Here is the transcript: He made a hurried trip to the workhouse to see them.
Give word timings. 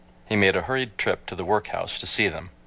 He 0.25 0.35
made 0.35 0.55
a 0.55 0.63
hurried 0.63 0.97
trip 0.97 1.27
to 1.27 1.35
the 1.35 1.45
workhouse 1.45 1.99
to 1.99 2.07
see 2.07 2.27
them. 2.27 2.49